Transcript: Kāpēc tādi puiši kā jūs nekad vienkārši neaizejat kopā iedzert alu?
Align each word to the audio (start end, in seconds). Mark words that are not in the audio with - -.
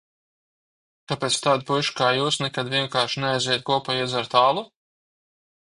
Kāpēc 1.11 1.37
tādi 1.47 1.67
puiši 1.67 1.93
kā 2.01 2.09
jūs 2.21 2.41
nekad 2.45 2.73
vienkārši 2.73 3.23
neaizejat 3.27 3.69
kopā 3.71 3.99
iedzert 4.03 4.39
alu? 4.45 4.69